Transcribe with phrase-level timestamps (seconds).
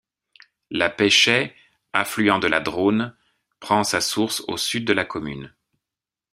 [0.71, 1.53] La Peychay,
[1.93, 3.15] affluent de la Dronne,
[3.59, 5.53] prend sa source au sud de la commune.